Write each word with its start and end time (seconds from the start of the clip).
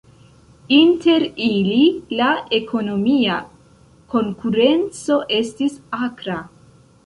Inter 0.77 1.25
ili, 1.47 1.81
la 2.21 2.31
ekonomia 2.59 3.37
konkurenco 4.17 5.23
estis 5.41 5.81
akra. 6.05 6.45